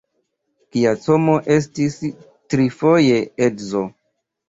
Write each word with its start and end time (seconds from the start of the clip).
Giacomo 0.77 1.35
estis 1.57 2.01
trifoje 2.09 3.25
edzo. 3.53 3.89